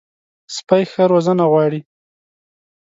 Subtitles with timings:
[0.55, 1.79] سپي ښه روزنه غواړي.